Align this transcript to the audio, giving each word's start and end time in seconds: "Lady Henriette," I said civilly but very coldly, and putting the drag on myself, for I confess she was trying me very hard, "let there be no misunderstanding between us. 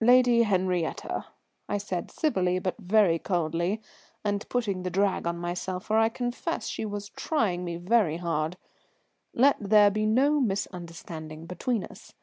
"Lady 0.00 0.44
Henriette," 0.44 1.26
I 1.68 1.76
said 1.76 2.10
civilly 2.10 2.58
but 2.58 2.78
very 2.78 3.18
coldly, 3.18 3.82
and 4.24 4.48
putting 4.48 4.82
the 4.82 4.88
drag 4.88 5.26
on 5.26 5.36
myself, 5.36 5.84
for 5.84 5.98
I 5.98 6.08
confess 6.08 6.66
she 6.68 6.86
was 6.86 7.10
trying 7.10 7.66
me 7.66 7.76
very 7.76 8.16
hard, 8.16 8.56
"let 9.34 9.58
there 9.60 9.90
be 9.90 10.06
no 10.06 10.40
misunderstanding 10.40 11.44
between 11.44 11.84
us. 11.84 12.14